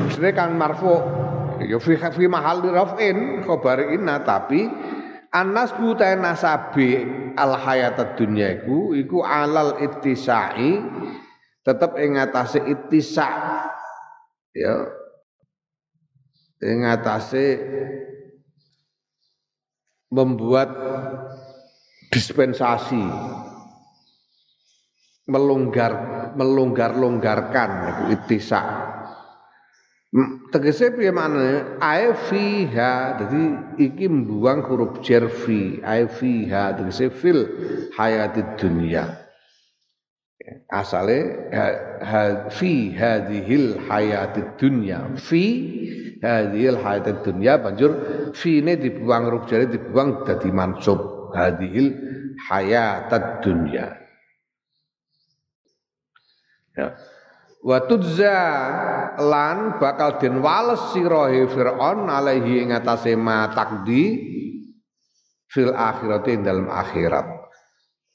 Maksudnya 0.00 0.32
kan 0.32 0.56
marfu. 0.56 0.96
Ya 1.60 1.76
fi 1.76 1.94
fi 2.00 2.24
mahal 2.24 2.64
rafin 2.72 3.44
khabar 3.44 3.92
inna 3.92 4.24
tapi 4.24 4.66
anas 5.34 5.74
ta 5.74 6.14
nasabi 6.14 7.02
al 7.34 7.58
hayat 7.58 8.14
dunya 8.14 8.62
iku 8.62 8.94
iku 8.94 9.26
alal 9.26 9.82
ittisai 9.82 10.78
tetep 11.66 11.98
ing 11.98 12.14
atase 12.20 12.62
ittisa 12.62 13.28
ya. 14.54 14.74
Ing 16.64 16.86
atase 16.86 17.60
membuat 20.14 20.70
dispensasi 22.08 23.02
melonggar 25.26 25.92
melonggar-longgarkan 26.38 27.70
itu 27.90 28.02
ittisa 28.14 28.93
tegese 30.54 30.94
piye 30.94 31.10
maknane? 31.10 31.78
Ae 31.82 32.14
fiha. 32.14 33.18
Dadi 33.18 33.42
iki 33.82 34.06
mbuang 34.06 34.62
huruf 34.62 35.02
jar 35.02 35.26
fi. 35.26 35.82
Ae 35.82 36.06
fiha. 36.06 36.78
Tegese 36.78 37.10
fil 37.10 37.40
hayati 37.98 38.42
dunya. 38.58 39.20
Asale 40.70 41.48
ha, 41.56 41.64
ha, 42.04 42.20
fi 42.50 42.92
hadhil 42.94 43.80
hayati 43.88 44.42
dunya. 44.60 45.02
Fi 45.16 45.42
hadhil 46.22 46.78
hayati 46.78 47.12
dunya 47.24 47.58
banjur 47.58 47.92
fi 48.36 48.60
ne 48.60 48.76
dibuang 48.76 49.24
huruf 49.26 49.50
jar 49.50 49.66
dibuang 49.66 50.22
dadi 50.22 50.52
mansub. 50.54 51.32
Hadhil 51.34 51.90
hayatad 52.50 53.42
dunya. 53.42 53.98
Ya 56.74 56.94
wa 57.64 57.78
tudza 57.88 58.36
lan 59.16 59.80
bakal 59.80 60.20
den 60.20 60.44
wales 60.44 60.92
sira 60.92 61.32
Firaun 61.48 62.12
alaihi 62.12 62.60
ing 62.60 62.76
atase 62.76 63.16
takdi 63.56 64.04
fil 65.48 65.72
akhirati 65.72 66.44
dalam 66.44 66.68
akhirat 66.68 67.44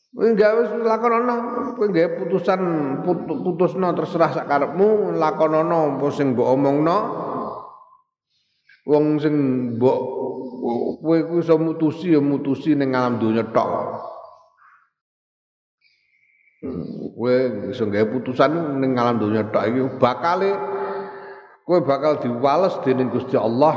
Kowe 0.10 0.26
gak 0.34 0.54
wis 0.58 0.70
lakonono, 0.90 1.36
kowe 1.78 1.86
gawe 1.86 2.10
putusan 2.18 2.62
putusno 3.46 3.94
terserah 3.94 4.34
sak 4.34 4.50
karepmu 4.50 5.14
lakonono 5.14 6.02
apa 6.02 6.10
sing 6.10 6.34
mbok 6.34 6.50
omongno. 6.50 6.98
Wong 8.90 9.22
sing 9.22 9.34
mbok 9.78 10.00
kowe 11.06 11.18
ku 11.30 11.34
iso 11.38 11.62
mutusi 11.62 12.18
ya 12.18 12.22
mutusi 12.26 12.74
ning 12.74 12.98
alam 12.98 13.22
donya 13.22 13.46
tok. 13.54 13.70
Kowe 17.20 17.36
iso 17.76 17.84
gawe 17.92 18.08
putusan 18.16 18.80
ning 18.80 18.96
alam 18.96 19.20
donya 19.20 19.44
tok 19.52 19.68
iki 19.68 19.82
bakale 20.00 20.56
kowe 21.68 21.84
bakal 21.84 22.24
diwales 22.24 22.80
dening 22.88 23.12
Gusti 23.12 23.36
Allah 23.36 23.76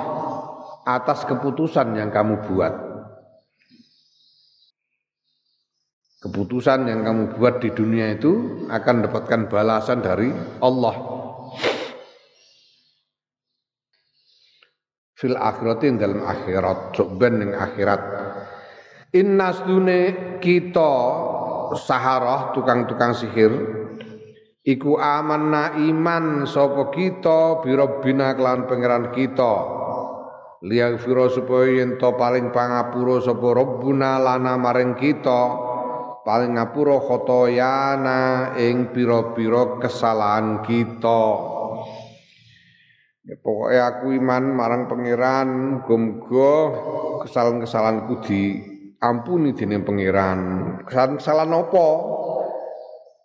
atas 0.87 1.27
keputusan 1.27 1.99
yang 1.99 2.15
kamu 2.15 2.39
buat. 2.47 2.75
Keputusan 6.23 6.87
yang 6.87 7.03
kamu 7.03 7.23
buat 7.35 7.59
di 7.59 7.75
dunia 7.75 8.15
itu 8.15 8.63
akan 8.71 9.03
mendapatkan 9.03 9.51
balasan 9.51 10.07
dari 10.07 10.31
Allah. 10.63 10.95
Fil 15.19 15.35
akhiratin 15.35 15.99
dalam 15.99 16.23
akhirat, 16.23 16.95
sok 16.95 17.19
ben 17.19 17.43
akhirat. 17.51 18.03
Innas 19.19 19.67
dune 19.67 20.39
kita 20.39 20.95
saharah 21.75 22.53
tukang-tukang 22.57 23.13
sihir 23.17 23.53
iku 24.63 24.99
amanna 24.99 25.75
iman 25.75 26.47
sapa 26.47 26.95
kita 26.95 27.61
birabbina 27.67 28.35
kelawan 28.39 28.71
pangeran 28.71 29.11
kita. 29.11 29.81
Liyaghfira 30.63 31.27
supaya 31.27 31.83
yen 31.83 31.99
to 31.99 32.15
paling 32.15 32.55
pangapura 32.55 33.19
sapa 33.19 33.49
rabbuna 33.51 34.23
lana 34.23 34.55
maring 34.55 34.95
kita 34.95 35.73
paling 36.23 36.55
ngapura 36.55 37.03
khotoyana 37.03 38.55
ing 38.55 38.95
pira-pira 38.95 39.83
kesalahan 39.83 40.63
kita. 40.63 41.23
Pokoknya 43.43 43.83
aku 43.87 44.19
iman 44.19 44.45
marang 44.51 44.91
pangeran 44.91 45.79
muga-muga 45.79 46.55
kesalahan-kesalahanku 47.23 48.19
diampuni 49.03 49.51
dening 49.51 49.83
pangeran. 49.83 50.41
Kesalahan-kesalahan 50.87 51.51
apa? 51.59 51.89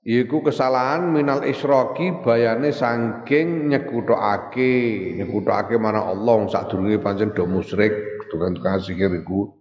Iku 0.08 0.42
kesalahan 0.42 1.14
minal 1.14 1.46
isroki 1.46 2.18
bayane 2.26 2.74
saking 2.74 3.70
nyekutokake. 3.70 5.14
Nyekutokake 5.22 5.78
mana 5.78 6.02
Allah 6.02 6.50
sadurunge 6.50 6.98
pancen 6.98 7.30
do 7.38 7.46
musyrik 7.46 7.94
tukang-tukang 8.34 8.82
sihir 8.82 9.14
iku. 9.22 9.54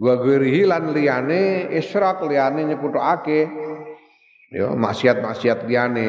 Wa 0.00 0.16
ghirihi 0.24 0.64
lan 0.64 0.96
liyane 0.96 1.68
israk 1.76 2.24
liyane 2.24 2.72
nyekutokake. 2.72 3.40
Ya 4.56 4.72
maksiat-maksiat 4.72 5.68
liyane. 5.68 6.08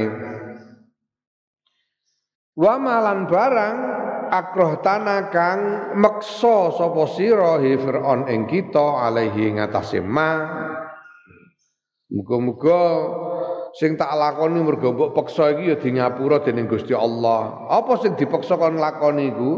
Wa 2.56 2.80
malan 2.80 3.28
barang 3.28 3.78
akroh 4.34 4.82
tanah 4.82 5.30
kang 5.30 5.62
meksa 5.94 6.74
sapa 6.74 7.06
sira 7.14 7.62
Fir'aun 7.62 8.26
ing 8.26 8.50
kita 8.50 9.06
alaihi 9.06 9.62
ngatasé 9.62 10.02
ma 10.02 10.42
muga-muga 12.10 12.82
sing 13.78 13.94
tak 13.94 14.10
lakoni 14.18 14.62
mergo 14.62 14.94
mbok 14.94 15.14
peksa 15.14 15.54
iki 15.54 15.70
ya 15.70 15.76
di 15.78 15.90
ngapura 15.98 16.42
dening 16.42 16.66
Gusti 16.66 16.94
Allah. 16.98 17.70
Apa 17.70 18.02
sing 18.02 18.18
dipeksa 18.18 18.58
kon 18.58 18.78
lakoni 18.82 19.34
iku? 19.34 19.54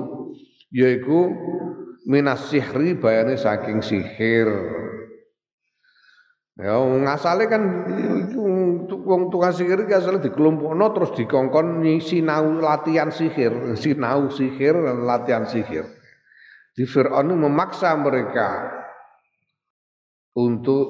Yaiku 0.75 1.19
minas 2.07 2.51
sihri 2.51 2.99
bayane 2.99 3.39
saking 3.39 3.79
sihir. 3.79 4.47
Ya 6.55 6.79
ngasale 6.79 7.51
kan 7.51 7.63
wong 8.87 9.27
tukang 9.27 9.51
sihir 9.51 9.83
iki 9.83 9.91
asale 9.91 10.23
dikelompokno 10.23 10.87
terus 10.95 11.11
dikongkon 11.11 11.83
sinau 11.99 12.63
latihan 12.63 13.11
sihir, 13.11 13.51
sinau 13.81 14.31
sihir 14.31 14.75
latihan 15.03 15.43
sihir. 15.43 15.83
Di 16.75 16.87
Fir'aun 16.87 17.35
memaksa 17.35 17.95
mereka 17.99 18.71
untuk 20.35 20.87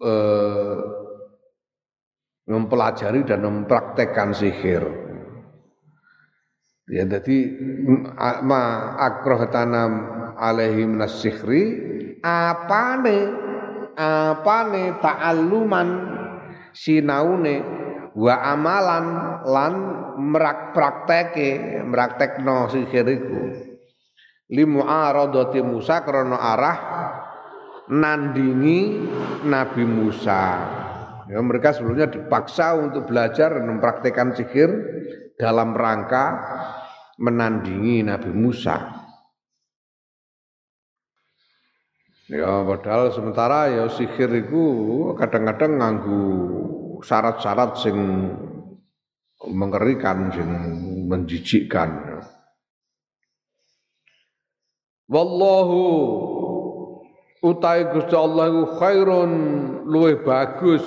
eh, 0.00 0.80
mempelajari 2.48 3.20
dan 3.28 3.44
mempraktekkan 3.44 4.32
sihir. 4.32 4.84
Ya 6.86 7.02
jadi 7.02 7.36
ma 8.46 8.94
akroh 9.02 9.50
tanam 9.50 9.92
alaihi 10.38 10.86
minas 10.86 11.18
sihri 11.18 11.82
apane 12.22 13.45
apane 13.96 15.00
ta'alluman? 15.00 15.88
Sinaune 16.76 17.64
wa 18.12 18.34
amalan 18.36 19.06
lan 19.48 19.74
merak 20.20 20.76
prakteke 20.76 21.80
meraktekno 21.84 22.68
sihir 22.68 23.08
iku. 23.08 23.42
Limu 24.52 24.84
aradati 24.84 25.64
Musa 25.64 26.04
krana 26.04 26.36
arah 26.36 26.78
nandingi 27.88 29.08
Nabi 29.48 29.84
Musa. 29.88 30.42
Ya, 31.26 31.42
mereka 31.42 31.74
sebelumnya 31.74 32.06
dipaksa 32.06 32.78
untuk 32.78 33.10
belajar 33.10 33.58
dan 33.58 33.66
mempraktekkan 33.66 34.36
sihir 34.38 34.70
dalam 35.34 35.74
rangka 35.74 36.38
menandingi 37.18 38.06
Nabi 38.06 38.30
Musa. 38.30 39.05
Ya, 42.26 42.66
padahal 42.66 43.14
sementara 43.14 43.70
ya 43.70 43.86
sihir 43.86 44.26
itu 44.34 44.64
kadang-kadang 45.14 45.78
nganggu 45.78 46.22
syarat-syarat 47.06 47.78
sing 47.78 47.94
mengerikan, 49.46 50.34
sing 50.34 50.50
menjijikkan. 51.06 52.18
Wallahu 55.06 55.82
utai 57.46 57.94
Gusti 57.94 58.18
Allah 58.18 58.74
khairun 58.74 59.32
luwih 59.86 60.18
bagus. 60.26 60.82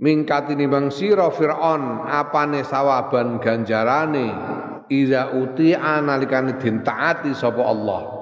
Mingkat 0.00 0.56
ini 0.56 0.64
bang 0.64 0.88
sira 0.88 1.28
Fir'aun 1.28 2.08
apane 2.08 2.64
sawaban 2.64 3.36
ganjarane? 3.36 4.32
Iza 4.88 5.36
uti 5.36 5.76
analikane 5.76 6.56
din 6.56 6.80
taati 6.80 7.36
sapa 7.36 7.68
Allah 7.68 8.19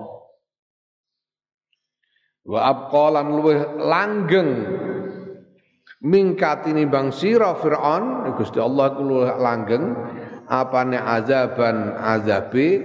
wa 2.48 2.60
abqalan 2.72 3.28
luwih 3.28 3.60
langgeng 3.76 4.50
mingkat 6.00 6.64
ini 6.72 6.88
bang 6.88 7.12
sira 7.12 7.52
Fir'aun 7.60 8.32
Gusti 8.40 8.56
Allah 8.56 8.96
ku 8.96 9.04
luwih 9.04 9.36
langgeng 9.36 9.92
apane 10.48 10.96
azaban 10.96 11.92
azabe 12.00 12.80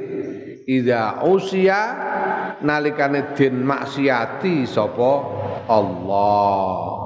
iza 0.67 1.23
usia 1.23 1.79
nalikane 2.59 3.35
den 3.35 3.63
maksiati 3.63 4.67
sapa 4.67 5.11
Allah. 5.67 6.99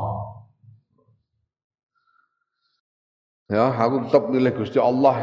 Ya, 3.48 3.72
aku 3.72 4.10
tetap 4.10 4.28
milih 4.28 4.52
Gusti 4.60 4.76
Allah. 4.76 5.16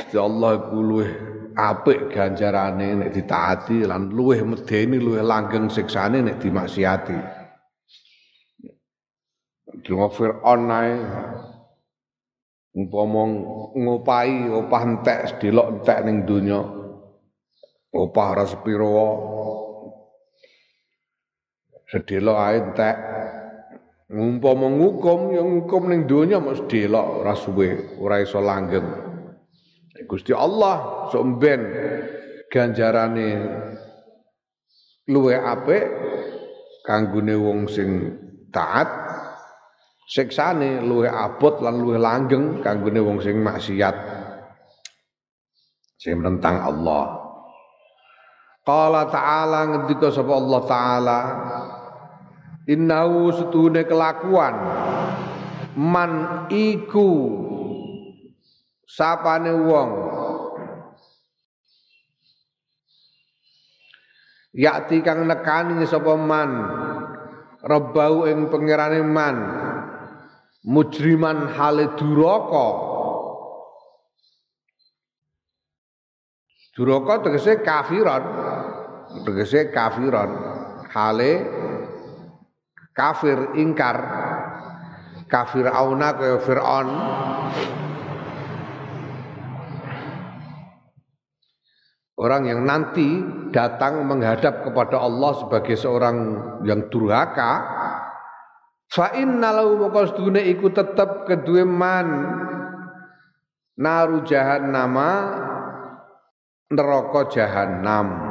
Gusti 0.00 0.16
Allah 0.18 0.58
iku 0.58 0.78
luwih 0.80 1.29
apik 1.56 2.14
ganjarane 2.14 2.96
nek 2.96 3.10
ditaati 3.10 3.84
lan 3.84 4.10
luwih 4.10 4.42
medeni 4.46 4.96
luwih 5.02 5.24
langgeng 5.24 5.66
siksane 5.68 6.22
nek 6.22 6.38
dimaksiati. 6.38 7.18
Dungo 9.80 10.08
Fir'aun 10.12 10.70
ae 10.70 10.92
umpama 12.74 13.22
ngopahi 13.74 14.50
opah 14.50 14.82
entek 14.86 15.18
sedelok 15.34 15.66
entek 15.80 15.98
ning 16.06 16.16
donya 16.28 16.60
opah 17.90 18.26
ora 18.34 18.44
sepiro 18.46 18.94
sedelo 21.90 22.34
ae 22.38 22.56
entek. 22.58 22.96
Umpama 24.10 24.66
ngukum 24.66 25.30
ya 25.34 25.42
ngukum 25.46 25.82
ning 25.86 26.10
donya 26.10 26.42
mok 26.42 26.66
sedelok 26.66 27.06
ora 27.22 27.34
suwe 27.38 27.98
ora 28.02 28.18
iso 28.18 28.42
langgeng 28.42 29.09
Gusti 30.08 30.32
Allah 30.32 31.08
sok 31.12 31.24
ben 31.40 31.60
ganjarane 32.52 33.28
luwe 35.10 35.34
apik 35.34 35.84
kanggone 36.86 37.34
wong 37.36 37.68
sing 37.68 37.88
taat 38.54 38.88
siksane 40.10 40.82
luwe 40.82 41.06
abot 41.06 41.62
lan 41.62 41.78
luwe 41.78 41.98
langgeng 41.98 42.62
kanggone 42.62 43.00
wong 43.02 43.18
sing 43.22 43.38
maksiat. 43.38 43.96
Sing 46.00 46.16
menentang 46.16 46.64
Allah. 46.64 47.20
Qala 48.64 49.08
ta'ala 49.08 49.60
ngendika 49.68 50.08
sapa 50.12 50.32
Allah 50.36 50.60
taala 50.64 51.20
Innahu 52.70 53.34
setune 53.34 53.82
kelakuan. 53.82 54.54
Man 55.74 56.46
iku 56.52 57.10
sapane 58.90 59.54
wong. 59.54 59.90
Yakti 64.50 64.98
kang 65.06 65.30
nekani 65.30 65.86
sapa 65.86 66.18
man? 66.18 66.50
Rebau 67.62 68.26
ing 68.26 68.50
pangerane 68.50 69.06
man. 69.06 69.36
Mujriman 70.66 71.54
hale 71.54 71.94
duraka. 71.94 72.68
Duraka 76.74 77.14
tegese 77.30 77.62
kafiran. 77.62 78.24
Tegese 79.22 79.70
kafiran. 79.70 80.30
Hale 80.90 81.32
kafir 82.90 83.54
ingkar. 83.54 83.98
Kafir 85.30 85.70
auna 85.70 86.18
ke 86.18 86.42
Fir'aun 86.42 86.88
orang 92.20 92.52
yang 92.52 92.60
nanti 92.68 93.24
datang 93.48 94.04
menghadap 94.04 94.68
kepada 94.68 95.00
Allah 95.00 95.32
sebagai 95.40 95.72
seorang 95.72 96.16
yang 96.68 96.92
durhaka 96.92 97.52
fa 98.92 99.16
innalahu 99.16 99.88
maqasdune 99.88 100.44
iku 100.52 100.68
tetep 100.68 101.24
kedue 101.24 101.64
man 101.64 102.06
naru 103.80 104.20
jahannama 104.28 105.10
neraka 106.70 107.20
jahannam. 107.32 108.28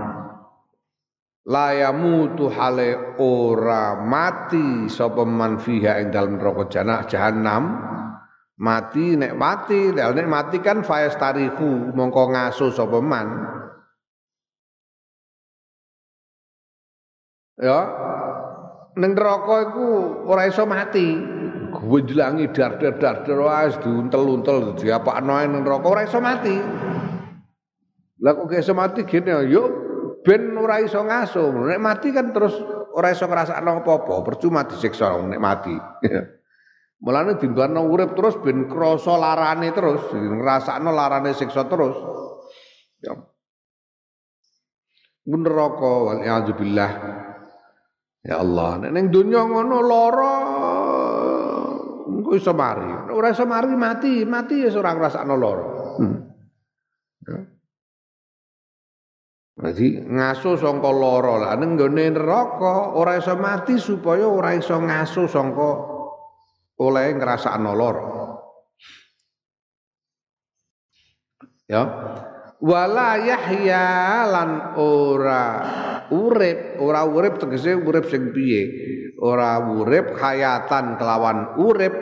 Layamutu 1.49 2.45
hale 2.53 3.17
ora 3.17 3.97
mati 3.97 4.85
sapa 4.85 5.25
man 5.25 5.57
fiha 5.57 5.97
ing 5.97 6.13
dalem 6.13 6.37
neraka 6.37 6.69
jana 6.69 7.01
jahanam 7.09 7.73
mati 8.59 9.17
nek 9.17 9.33
mati 9.33 9.89
nek 9.89 10.29
mati 10.29 10.61
kan 10.61 10.85
fayastarihu 10.85 11.89
mongko 11.97 12.37
ngaso 12.37 12.69
sapa 12.69 13.01
man 13.01 13.27
ya 17.59 17.79
ning 18.95 19.11
neraka 19.13 19.55
iku 19.71 19.87
ora 20.25 20.47
iso 20.47 20.63
mati 20.63 21.19
gunjlangi 21.69 22.49
dar 22.55 22.79
dar 22.79 22.95
dar 22.97 23.27
dar 23.27 23.39
wis 23.39 23.75
diuntel-untel 23.83 24.79
diapakno 24.79 25.35
ning 25.43 25.61
neraka 25.63 25.87
ora 25.87 26.01
iso 26.07 26.19
mati 26.23 26.55
Lah 28.19 28.35
kok 28.35 28.51
iso 28.51 28.75
mati 28.75 29.07
gene 29.07 29.47
yo 29.47 29.63
ben 30.27 30.51
ora 30.59 30.83
iso 30.83 30.99
ngaso. 30.99 31.55
Nek 31.55 31.79
mati 31.79 32.11
kan 32.11 32.35
terus 32.35 32.51
ora 32.91 33.15
iso 33.15 33.25
ngrasakno 33.27 33.79
apa-apa, 33.79 34.27
percuma 34.27 34.67
disiksa 34.67 35.15
nek 35.23 35.39
mati. 35.39 35.75
Mulane 37.03 37.39
dimbarno 37.39 37.87
urip 37.87 38.11
terus 38.11 38.35
ben 38.43 38.67
krasa 38.67 39.15
larane 39.15 39.71
terus, 39.71 40.11
ngrasakno 40.11 40.91
larane 40.91 41.31
siksa 41.31 41.63
terus. 41.71 41.95
Ya. 42.99 43.15
Neraka 45.23 45.91
wal 46.11 46.19
billah. 46.59 46.91
Ya 48.19 48.43
Allah, 48.43 48.83
nek 48.83 48.91
ning 48.91 49.05
donya 49.15 49.47
ngono 49.47 49.77
lara 49.79 50.35
engko 52.19 52.35
iso 52.35 52.51
mari. 52.51 53.09
Ora 53.15 53.31
iso 53.31 53.47
mari 53.47 53.71
mati, 53.79 54.27
mati 54.27 54.59
ya 54.59 54.69
ora 54.75 54.91
ngrasakno 54.91 55.35
lara. 55.39 55.67
Hmm. 55.97 56.17
Ya. 57.23 57.37
Jadi 59.59 59.87
ngaso 60.03 60.55
sangka 60.59 60.91
lara 60.91 61.35
lah 61.35 61.53
ning 61.59 61.79
nggone 61.79 62.05
neraka 62.11 62.95
ora 62.95 63.15
iso 63.15 63.35
mati 63.39 63.79
supaya 63.79 64.27
ora 64.27 64.51
iso 64.51 64.75
ngaso 64.75 65.23
sangka 65.27 65.71
oleh 66.79 67.07
ngrasakno 67.15 67.71
lara. 67.71 68.05
Ya. 71.71 71.83
Wala 72.59 73.15
yahya 73.23 73.87
lan 74.27 74.75
ora 74.75 75.47
urip, 76.11 76.75
ora 76.83 77.07
urip 77.07 77.39
tegese 77.39 77.71
urip 77.71 78.11
sing 78.11 78.35
piye? 78.35 78.63
Ora 79.23 79.63
urip 79.63 80.19
hayatan 80.19 80.99
kelawan 80.99 81.55
urip 81.55 81.95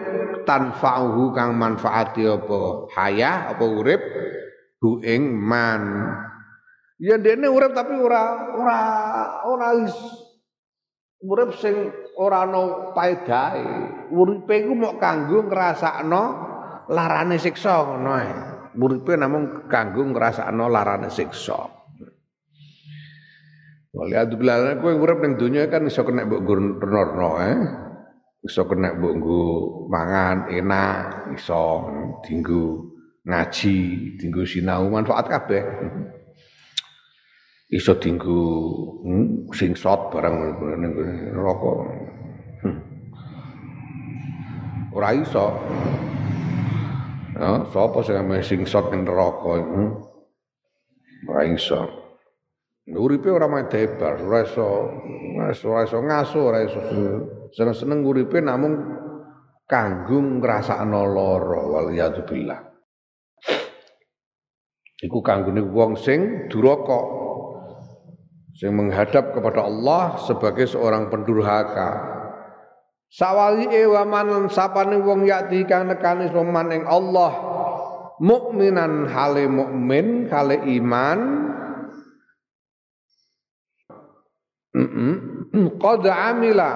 tanfa'uhu 0.50 1.30
kang 1.38 1.54
manfaati 1.62 2.26
apa? 2.26 2.90
Haya 2.90 3.54
apa 3.54 3.66
urip? 3.70 4.02
Hu 4.82 5.02
ing 5.02 5.34
man 5.34 6.06
Ya 6.98 7.22
dene 7.22 7.46
urip 7.50 7.78
tapi 7.78 7.94
ora 7.94 8.50
ora 8.58 8.80
ora 9.46 9.68
urip 11.22 11.54
sing 11.62 11.94
ora 12.18 12.50
ana 12.50 12.98
paedahe. 12.98 14.10
Uripe 14.10 14.66
iku 14.66 14.74
mok 14.74 14.98
kanggo 14.98 15.46
ngrasakno 15.46 16.24
larane 16.90 17.38
siksa 17.38 17.86
ngono 17.86 18.12
ae. 18.18 18.57
Uripe 18.78 19.18
namung 19.18 19.66
kanggo 19.66 20.06
ngrasakno 20.06 20.70
larane 20.70 21.10
siksa. 21.10 21.58
Waliadu 23.98 24.38
bilane 24.38 24.78
kowe 24.78 24.94
urip 24.94 25.26
ning 25.26 25.42
donya 25.42 25.66
kan 25.66 25.90
iso 25.90 26.06
kena 26.06 26.30
mbok 26.30 26.46
nerno 26.86 27.30
eh. 27.42 27.58
Iso 28.46 28.70
kena 28.70 28.94
mbok 28.94 29.14
nggo 29.18 29.42
mangan 29.90 30.54
enak, 30.54 31.34
iso 31.34 31.90
dinggo 32.22 32.94
ngaji, 33.26 33.78
dinggo 34.22 34.46
sinau 34.46 34.86
manfaat 34.94 35.26
kabeh 35.26 35.64
iso 37.68 38.00
dinggo 38.00 38.40
hmm, 39.04 39.52
sot 39.76 40.08
barang 40.12 40.36
ning 40.80 40.92
neraka. 41.36 41.74
Ora 44.96 45.10
iso. 45.14 45.52
Ya, 47.38 47.70
sapa 47.70 48.02
sing 48.02 48.18
ame 48.18 48.42
sot 48.42 48.90
ning 48.90 49.06
neraka 49.06 49.62
iku? 49.62 49.84
Ora 51.30 51.46
iso. 51.46 51.86
Uripe 52.88 53.30
ora 53.30 53.46
meh 53.46 53.70
debar, 53.70 54.18
ora 54.26 54.42
iso, 54.42 54.66
ora 55.70 55.86
iso 55.86 55.98
ngaso, 56.02 56.40
ora 56.40 56.60
iso 56.66 56.80
seneng-seneng 57.54 58.02
uripe 58.02 58.42
namung 58.42 58.74
kanggo 59.68 60.18
ngrasakno 60.18 61.02
lara 61.14 61.62
wal 61.68 61.92
billah. 62.26 62.62
Iku 64.98 65.22
kanggone 65.22 65.62
wong 65.62 65.94
sing 65.94 66.50
duraka 66.50 67.02
sing 68.58 68.74
menghadap 68.74 69.38
kepada 69.38 69.62
Allah 69.70 70.18
sebagai 70.26 70.66
seorang 70.66 71.14
pendurhaka. 71.14 72.18
Sawali 73.08 73.72
wa 73.88 74.04
man 74.04 74.52
sapane 74.52 75.00
wong 75.00 75.24
yakti 75.24 75.64
kang 75.64 75.88
nekani 75.88 76.28
soman 76.28 76.76
ing 76.76 76.84
Allah 76.84 77.32
mukminan 78.20 79.08
hale 79.08 79.48
mukmin 79.48 80.28
hale 80.28 80.60
iman. 80.76 81.20
Qad 85.82 86.04
amila. 86.06 86.72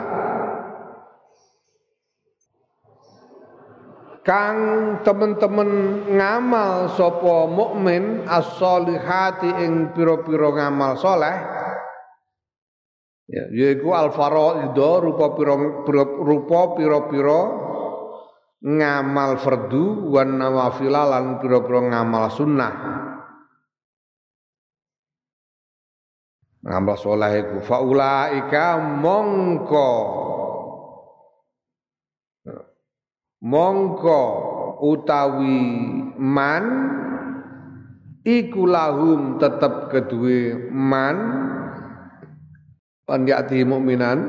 Kang 4.21 4.57
temen-temen 5.01 5.69
ngamal 6.13 6.93
sapa 6.93 7.49
mukmin 7.49 8.21
as-solihati 8.29 9.49
ing 9.65 9.97
pira-pira 9.97 10.61
ngamal 10.61 10.93
soleh 10.93 11.60
Ya, 13.31 13.47
yaiku 13.47 13.95
al 13.95 14.11
faraidho 14.11 14.91
rupa 14.99 15.31
pira 15.39 15.55
rupa 16.19 16.75
pira-pira 16.75 17.41
ngamal 18.59 19.39
fardu 19.39 20.11
wan 20.11 20.35
nawafil 20.35 20.91
lan 20.91 21.39
pira-pira 21.39 21.79
ngamal 21.79 22.27
sunnah. 22.27 22.73
Ngamal 26.61 26.95
saleh 26.99 27.31
iku 27.41 27.57
faulaika 27.63 28.77
mongko 28.99 29.89
mongko 33.41 34.21
utawi 34.85 35.57
man 36.21 36.65
iku 38.21 38.61
lahum 38.69 39.41
tetep 39.41 39.89
kedue 39.89 40.69
man 40.69 41.17
an 43.11 43.27
ya'ti 43.27 43.67
mu'minan 43.67 44.19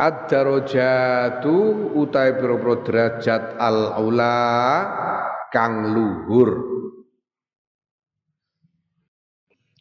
ad-darajatu 0.00 1.56
utai 1.94 2.34
pira-pira 2.40 2.74
derajat 2.80 3.42
al-ula 3.60 4.40
kang 5.52 5.92
luhur. 5.92 6.72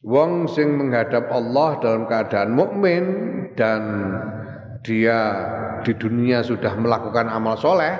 Wong 0.01 0.49
sing 0.49 0.75
menghadap 0.75 1.29
Allah 1.29 1.77
dalam 1.77 2.09
keadaan 2.09 2.57
mukmin 2.57 3.05
dan 3.53 3.81
dia 4.81 5.19
di 5.85 5.93
dunia 5.93 6.41
sudah 6.41 6.73
melakukan 6.73 7.29
amal 7.29 7.53
soleh 7.53 7.93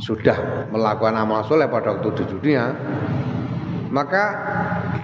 sudah 0.00 0.68
melakukan 0.68 1.16
amal 1.16 1.40
soleh 1.48 1.64
pada 1.68 1.96
waktu 1.96 2.10
di 2.20 2.24
dunia 2.28 2.64
maka 3.88 4.24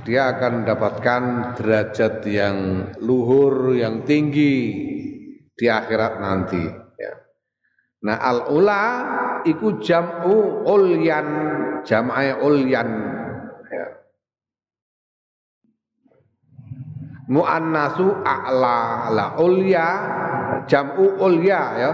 dia 0.06 0.36
akan 0.36 0.62
mendapatkan 0.62 1.22
derajat 1.58 2.22
yang 2.30 2.56
luhur 3.02 3.74
yang 3.74 4.06
tinggi 4.06 4.56
di 5.58 5.66
akhirat 5.66 6.22
nanti 6.22 6.62
ya. 6.94 7.12
Nah 8.06 8.16
al 8.22 8.46
ula 8.54 8.84
iku 9.42 9.82
jam'u 9.82 10.62
ulyan 10.70 11.28
jam'ai 11.82 12.38
ulyan 12.38 12.88
ya. 13.66 13.86
Muannasu 17.28 18.22
a'la 18.22 19.10
la 19.10 19.26
ulya 19.42 19.86
jam'u 20.70 21.18
ulya 21.18 21.62
ya 21.74 21.90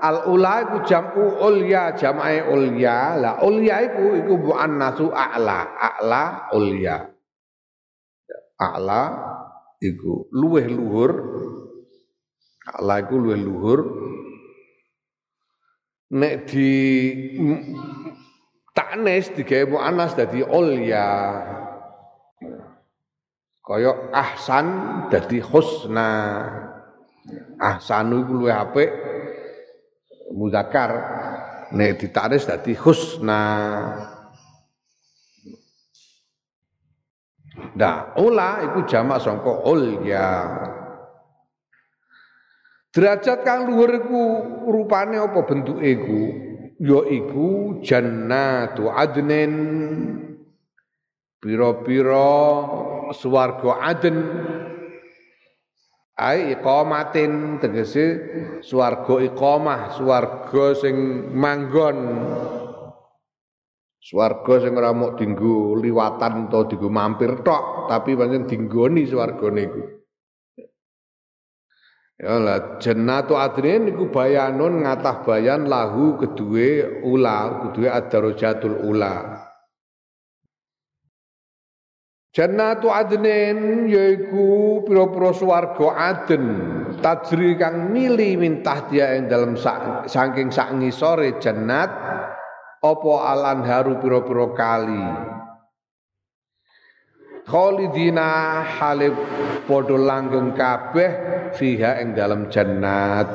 al 0.00 0.24
ula 0.26 0.64
iku 0.64 0.76
jam'u 0.88 1.36
ulya 1.36 1.92
jam'ai 2.00 2.48
ulya 2.48 3.20
la 3.20 3.30
ulya 3.44 3.92
iku 3.92 4.18
iku 4.24 4.34
muannasu 4.40 5.12
a'la 5.12 5.68
a'la 5.76 6.48
ulya 6.56 7.11
a'la 8.58 9.02
iku 9.82 10.28
luweh 10.32 10.66
luhur. 10.68 11.12
A'la 12.66 13.02
iku 13.02 13.14
luweh 13.18 13.38
luhur. 13.40 13.80
Nek 16.12 16.44
di 16.44 16.72
taknes 18.76 19.32
digawe 19.32 19.64
muannas 19.64 20.12
dadi 20.12 20.44
ulya 20.44 21.08
kaya 23.64 23.92
ahsan 24.12 24.66
dadi 25.08 25.40
husna. 25.40 26.10
Ahsanu 27.56 28.26
iku 28.26 28.32
luwih 28.44 28.56
apik. 28.56 28.90
Muzakkar. 30.36 30.90
Nek 31.72 32.04
ditaknes 32.04 32.44
dadi 32.44 32.76
husna 32.76 33.40
Nah, 37.52 38.16
ula 38.16 38.64
iku 38.64 38.88
jamak 38.88 39.20
sangka 39.20 39.52
ulya. 39.68 40.28
Derajat 42.92 43.44
kang 43.44 43.68
luhur 43.68 43.92
iku 43.92 44.22
rupane 44.68 45.16
apa 45.16 45.40
bentuke 45.48 45.84
iku? 45.84 46.22
Ya 46.82 47.00
iku 47.08 47.78
jannatu 47.84 48.90
adnin 48.90 49.52
pira-pira 51.42 52.38
swarga 53.14 53.82
adn 53.82 54.16
ai 56.18 56.54
iqamatin 56.54 57.58
tegese 57.58 58.06
swarga 58.62 59.18
iqamah 59.26 59.94
swarga 59.98 60.74
sing 60.78 60.96
manggon 61.34 61.98
Swarga 64.02 64.58
sing 64.58 64.74
ora 64.74 64.90
mok 64.90 65.14
dinggo 65.14 65.78
liwatan 65.78 66.50
utawa 66.50 66.66
dinggo 66.66 66.90
mampir 66.90 67.38
tok, 67.46 67.86
tapi 67.86 68.18
pancen 68.18 68.50
dinggoni 68.50 69.06
swargane 69.06 69.62
iku. 69.62 69.82
Ya 72.18 72.34
lah 72.42 72.82
jannatu 72.82 73.38
adrin 73.38 73.86
niku 73.86 74.10
bayanun 74.10 74.82
ngatah 74.82 75.22
bayan 75.22 75.70
lahu 75.70 76.18
kedue 76.18 77.02
ula, 77.06 77.62
kedue 77.62 77.86
ad-darajatul 77.86 78.82
ula. 78.90 79.38
Jannatu 82.32 82.88
adnin 82.88 83.86
yaiku 83.92 84.82
pira-pira 84.88 85.30
swarga 85.36 85.88
aden 86.10 86.44
tajri 87.04 87.60
kang 87.60 87.92
mili 87.92 88.40
min 88.40 88.64
tahtiya 88.64 89.20
ing 89.20 89.28
dalem 89.28 89.52
saking 90.08 90.48
sak 90.48 90.72
ngisore 90.72 91.36
jannat 91.38 91.92
apa 92.82 93.12
alan 93.30 93.62
haru 93.62 94.02
pira-pira 94.02 94.46
kali 94.58 95.06
khalidina 97.46 98.62
halib 98.66 99.14
padha 99.70 99.94
langgeng 99.94 100.50
kabeh 100.58 101.10
fiha 101.54 102.02
ing 102.02 102.18
dalam 102.18 102.50
jannat 102.50 103.30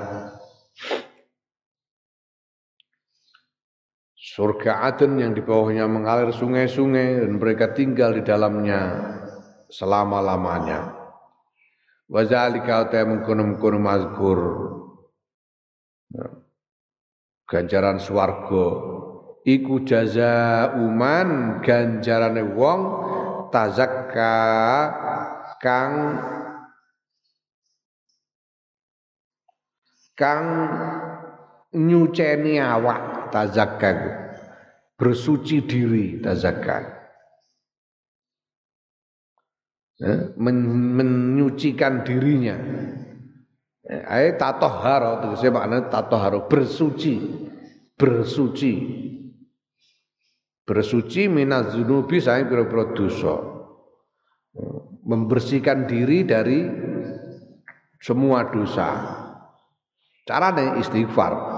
surga 4.37 4.93
Aden 4.93 5.17
yang 5.17 5.33
di 5.33 5.41
bawahnya 5.41 5.89
mengalir 5.89 6.29
sungai-sungai 6.29 7.25
dan 7.25 7.41
mereka 7.41 7.73
tinggal 7.73 8.13
di 8.13 8.21
dalamnya 8.21 8.81
selama-lamanya. 9.65 10.93
Wazalika 12.05 12.85
utai 12.85 13.03
mengkono-mengkono 13.03 13.81
mazkur. 13.81 14.39
Ganjaran 17.49 17.97
swarga 17.97 18.96
iku 19.47 19.87
jaza 19.87 20.75
uman 20.75 21.63
ganjarane 21.63 22.43
wong 22.51 22.81
tazakka 23.47 24.35
kang 25.63 26.19
kang 30.19 30.45
nyuceni 31.71 32.59
awak 32.59 33.31
tazakka 33.31 33.91
bersuci 34.99 35.63
diri 35.63 36.19
tazakka. 36.19 36.99
Men, 40.37 40.57
menyucikan 40.93 42.05
dirinya. 42.05 42.53
Eh, 43.81 44.03
ayat 44.05 44.37
tatoharo 44.37 45.25
tegese 45.25 45.49
maknanya 45.49 45.89
tatoharo 45.89 46.45
bersuci. 46.45 47.17
Bersuci 47.97 48.73
bersuci 50.67 51.31
minaz 51.31 51.71
zunubi 51.71 52.19
saya 52.19 52.43
pira-pira 52.43 52.91
dosa. 52.91 53.39
Membersihkan 55.07 55.87
diri 55.87 56.27
dari 56.27 56.67
semua 58.03 58.51
dosa. 58.51 58.89
Caranya 60.27 60.75
istighfar. 60.75 61.55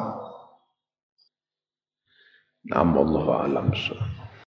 Nam 2.70 2.94
Allah 2.94 3.50
alam 3.50 3.74